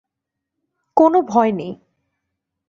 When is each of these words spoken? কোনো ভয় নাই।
কোনো 0.97 1.19
ভয় 1.21 1.51
নাই। 1.51 1.71